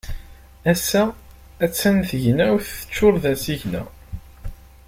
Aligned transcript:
Ass-a 0.71 1.03
a-t-an 1.63 1.97
tagnawt 2.09 2.65
teččur 2.77 3.13
d 3.23 3.23
asigna. 3.31 3.83